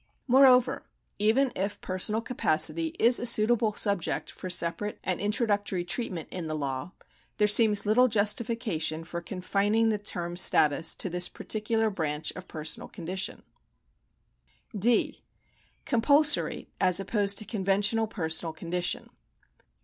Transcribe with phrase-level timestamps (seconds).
[0.25, 0.87] Moreover,
[1.19, 6.55] even if personal capacity is a suitable subject for separate and introductory treatment in the
[6.55, 6.93] law,
[7.37, 12.89] there seems little justification for confining the term status to this particular branch of personal
[12.89, 13.43] condition,
[14.75, 15.23] (d)
[15.85, 19.07] Compulsory as opposed to conventional personal condition.